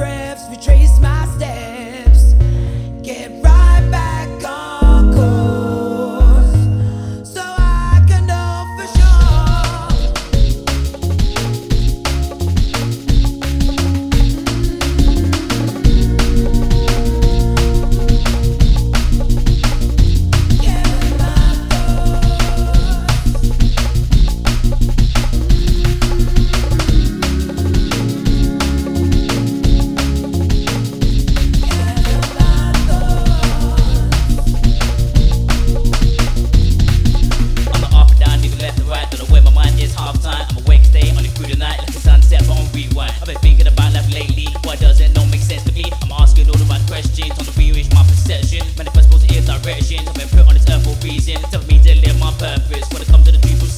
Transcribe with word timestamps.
photographs, 0.00 0.48
we 0.48 0.56
trace 0.56 0.98
my 0.98 1.19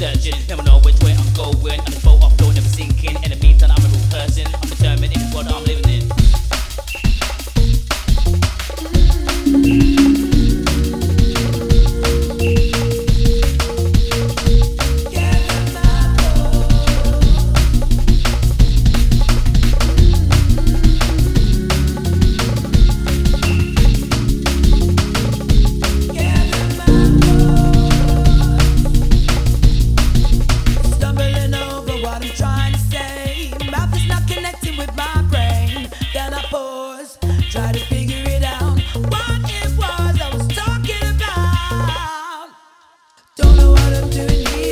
searching, 0.00 0.32
never 0.48 0.62
know. 0.62 0.69
doing 44.08 44.46
you 44.54 44.69